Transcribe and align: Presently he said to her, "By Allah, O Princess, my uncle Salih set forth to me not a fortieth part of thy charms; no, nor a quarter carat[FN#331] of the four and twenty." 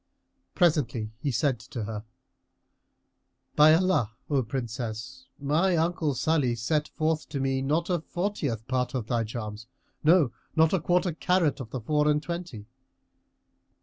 Presently 0.55 1.11
he 1.19 1.29
said 1.29 1.59
to 1.59 1.83
her, 1.83 2.03
"By 3.55 3.75
Allah, 3.75 4.13
O 4.31 4.41
Princess, 4.41 5.27
my 5.39 5.77
uncle 5.77 6.15
Salih 6.15 6.55
set 6.55 6.87
forth 6.87 7.29
to 7.29 7.39
me 7.39 7.61
not 7.61 7.87
a 7.87 7.99
fortieth 8.01 8.67
part 8.67 8.95
of 8.95 9.05
thy 9.05 9.23
charms; 9.23 9.67
no, 10.03 10.31
nor 10.55 10.69
a 10.73 10.79
quarter 10.79 11.11
carat[FN#331] 11.11 11.59
of 11.59 11.69
the 11.69 11.81
four 11.81 12.07
and 12.07 12.23
twenty." 12.23 12.65